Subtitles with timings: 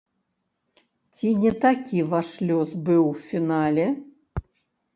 [1.17, 3.87] Ці не такі ваш лёс быў у фінале?